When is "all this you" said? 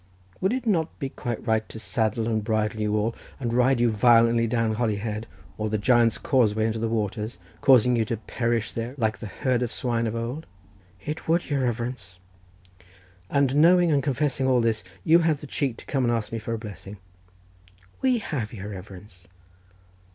14.47-15.19